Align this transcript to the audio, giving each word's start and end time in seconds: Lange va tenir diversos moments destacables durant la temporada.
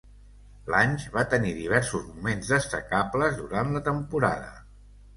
Lange 0.73 1.11
va 1.17 1.25
tenir 1.35 1.51
diversos 1.59 2.09
moments 2.15 2.51
destacables 2.57 3.39
durant 3.45 3.73
la 3.79 3.87
temporada. 3.93 4.55